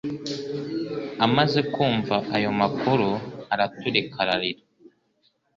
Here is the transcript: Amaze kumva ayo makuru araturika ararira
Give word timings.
Amaze 1.25 1.59
kumva 1.73 2.15
ayo 2.35 2.51
makuru 2.59 3.07
araturika 3.53 4.15
ararira 4.23 4.63